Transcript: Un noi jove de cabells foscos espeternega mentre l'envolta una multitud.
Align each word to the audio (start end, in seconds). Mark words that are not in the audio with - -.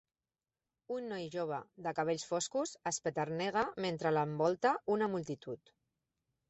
Un 0.95 1.05
noi 1.11 1.27
jove 1.35 1.59
de 1.87 1.93
cabells 1.99 2.25
foscos 2.31 2.73
espeternega 2.93 3.67
mentre 3.87 4.15
l'envolta 4.19 4.75
una 4.99 5.13
multitud. 5.17 5.79